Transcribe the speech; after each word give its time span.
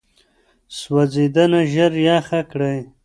سوځېدنه 0.77 1.61
ژر 1.71 1.93
یخه 2.07 2.41
کړئ. 2.51 2.79